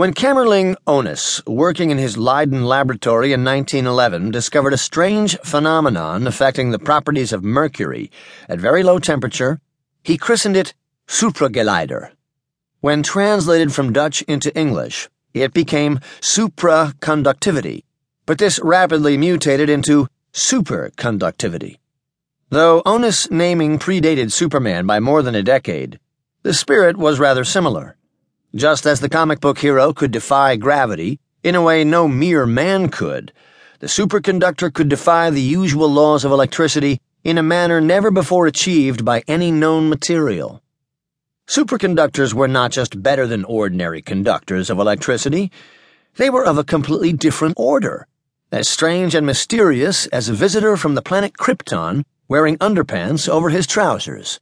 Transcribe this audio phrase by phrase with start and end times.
[0.00, 6.70] When Kamerlingh Onnes, working in his Leiden laboratory in 1911, discovered a strange phenomenon affecting
[6.70, 8.10] the properties of mercury
[8.48, 9.60] at very low temperature,
[10.02, 10.72] he christened it
[11.06, 12.12] suprageleider.
[12.80, 17.82] When translated from Dutch into English, it became supraconductivity,
[18.24, 21.76] but this rapidly mutated into superconductivity.
[22.48, 26.00] Though Onnes' naming predated Superman by more than a decade,
[26.42, 27.98] the spirit was rather similar.
[28.54, 32.88] Just as the comic book hero could defy gravity in a way no mere man
[32.88, 33.32] could,
[33.78, 39.04] the superconductor could defy the usual laws of electricity in a manner never before achieved
[39.04, 40.60] by any known material.
[41.46, 45.52] Superconductors were not just better than ordinary conductors of electricity,
[46.16, 48.08] they were of a completely different order,
[48.50, 53.68] as strange and mysterious as a visitor from the planet Krypton wearing underpants over his
[53.68, 54.40] trousers.